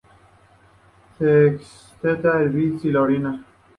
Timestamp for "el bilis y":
2.41-2.91